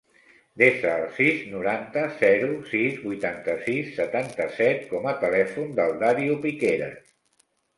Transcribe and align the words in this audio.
Desa 0.59 0.93
el 1.01 1.11
sis, 1.17 1.43
noranta, 1.55 2.05
zero, 2.21 2.47
sis, 2.71 2.97
vuitanta-sis, 3.09 3.93
setanta-set 4.01 4.83
com 4.95 5.07
a 5.13 5.17
telèfon 5.27 5.71
del 5.83 5.97
Dario 6.07 6.41
Piqueras. 6.49 6.99